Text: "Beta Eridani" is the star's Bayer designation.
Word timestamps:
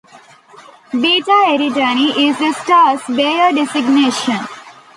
"Beta 0.93 1.43
Eridani" 1.49 2.07
is 2.27 2.35
the 2.39 2.51
star's 2.53 3.01
Bayer 3.05 3.51
designation. 3.53 4.39